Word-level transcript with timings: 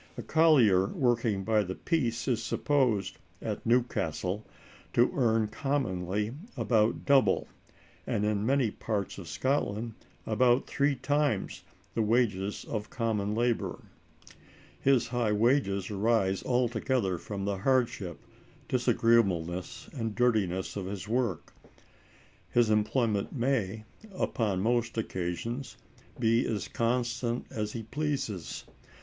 A 0.17 0.23
collier 0.23 0.87
working 0.87 1.43
by 1.43 1.61
the 1.61 1.75
piece 1.75 2.27
is 2.27 2.41
supposed, 2.41 3.19
at 3.39 3.63
Newcastle, 3.67 4.43
to 4.93 5.11
earn 5.15 5.47
commonly 5.47 6.33
about 6.57 7.05
double, 7.05 7.47
and 8.07 8.25
in 8.25 8.43
many 8.43 8.71
parts 8.71 9.19
of 9.19 9.27
Scotland 9.27 9.93
about 10.25 10.65
three 10.65 10.95
times, 10.95 11.61
the 11.93 12.01
wages 12.01 12.65
of 12.65 12.89
common 12.89 13.35
labor. 13.35 13.77
His 14.79 15.09
high 15.09 15.33
wages 15.33 15.91
arise 15.91 16.41
altogether 16.43 17.19
from 17.19 17.45
the 17.45 17.57
hardship, 17.59 18.21
disagreeableness, 18.67 19.87
and 19.93 20.15
dirtiness 20.15 20.75
of 20.75 20.87
his 20.87 21.07
work. 21.07 21.53
His 22.49 22.71
employment 22.71 23.33
may, 23.33 23.85
upon 24.17 24.61
most 24.61 24.97
occasions, 24.97 25.77
be 26.17 26.43
as 26.47 26.67
constant 26.67 27.45
as 27.51 27.73
he 27.73 27.83
pleases. 27.83 28.63